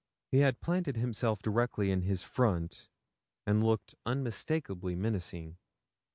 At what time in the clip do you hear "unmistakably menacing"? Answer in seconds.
4.03-5.59